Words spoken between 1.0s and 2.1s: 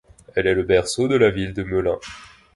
de la ville de Melun.